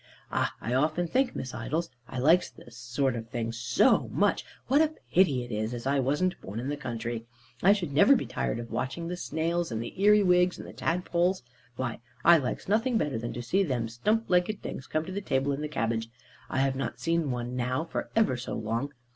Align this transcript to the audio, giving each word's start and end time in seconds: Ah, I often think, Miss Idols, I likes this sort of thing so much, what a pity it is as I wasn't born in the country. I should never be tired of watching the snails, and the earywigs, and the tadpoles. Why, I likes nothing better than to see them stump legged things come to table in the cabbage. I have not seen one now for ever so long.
Ah, 0.31 0.55
I 0.59 0.73
often 0.73 1.05
think, 1.07 1.35
Miss 1.35 1.53
Idols, 1.53 1.91
I 2.07 2.17
likes 2.17 2.49
this 2.49 2.75
sort 2.75 3.15
of 3.15 3.29
thing 3.29 3.51
so 3.51 4.07
much, 4.07 4.43
what 4.65 4.81
a 4.81 4.95
pity 5.13 5.43
it 5.45 5.51
is 5.51 5.75
as 5.75 5.85
I 5.85 5.99
wasn't 5.99 6.41
born 6.41 6.59
in 6.59 6.69
the 6.69 6.75
country. 6.75 7.27
I 7.61 7.73
should 7.73 7.93
never 7.93 8.15
be 8.15 8.25
tired 8.25 8.57
of 8.57 8.71
watching 8.71 9.07
the 9.09 9.15
snails, 9.15 9.71
and 9.71 9.79
the 9.79 9.93
earywigs, 10.01 10.57
and 10.57 10.65
the 10.67 10.73
tadpoles. 10.73 11.43
Why, 11.75 11.99
I 12.25 12.37
likes 12.39 12.67
nothing 12.67 12.97
better 12.97 13.19
than 13.19 13.33
to 13.33 13.43
see 13.43 13.61
them 13.61 13.87
stump 13.87 14.27
legged 14.27 14.63
things 14.63 14.87
come 14.87 15.05
to 15.05 15.21
table 15.21 15.51
in 15.51 15.61
the 15.61 15.67
cabbage. 15.67 16.09
I 16.49 16.61
have 16.61 16.75
not 16.75 16.99
seen 16.99 17.29
one 17.29 17.55
now 17.55 17.83
for 17.83 18.09
ever 18.15 18.35
so 18.37 18.55
long. 18.55 18.91